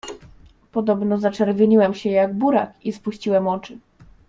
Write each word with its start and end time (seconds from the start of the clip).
"Podobno 0.71 1.17
zaczerwieniłem 1.17 1.93
się, 1.93 2.09
jak 2.09 2.33
burak 2.33 2.73
i 2.85 2.91
spuściłem 2.93 3.47
oczy." 3.47 3.77